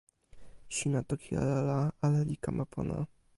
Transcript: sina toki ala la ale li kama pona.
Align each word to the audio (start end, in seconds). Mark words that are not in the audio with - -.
sina 0.75 0.99
toki 1.07 1.29
ala 1.41 1.57
la 1.69 1.79
ale 2.05 2.19
li 2.29 2.35
kama 2.43 2.63
pona. 2.73 2.95